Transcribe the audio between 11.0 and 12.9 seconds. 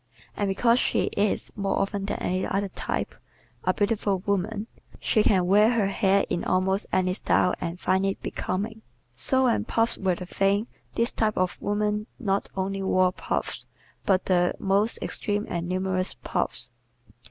type of woman not only